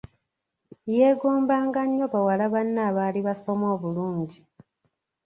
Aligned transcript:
Yeegombanga 0.95 1.81
nnyo 1.87 2.05
bawala 2.13 2.45
banne 2.53 2.81
abaali 2.89 3.19
basoma 3.27 3.65
obulungi. 3.75 4.39